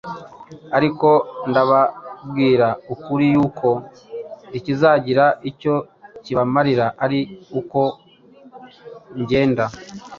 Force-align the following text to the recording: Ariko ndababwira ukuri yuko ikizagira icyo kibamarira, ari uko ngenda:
Ariko 0.77 1.07
ndababwira 1.49 2.67
ukuri 2.93 3.25
yuko 3.35 3.69
ikizagira 4.57 5.25
icyo 5.49 5.75
kibamarira, 6.23 6.85
ari 7.03 7.19
uko 7.59 7.81
ngenda: 9.21 9.65